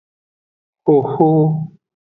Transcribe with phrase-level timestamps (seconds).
[0.85, 1.29] Xoxo.